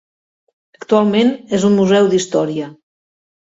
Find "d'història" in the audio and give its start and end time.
2.17-2.75